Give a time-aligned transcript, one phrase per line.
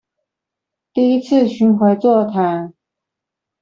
[0.93, 2.73] 第一次巡迴座談